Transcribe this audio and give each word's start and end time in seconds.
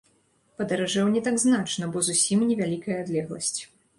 Падаражэў 0.59 1.11
не 1.15 1.21
так 1.27 1.35
значна, 1.43 1.91
бо 1.95 2.03
зусім 2.09 2.39
невялікая 2.53 2.97
адлегласць. 3.05 3.55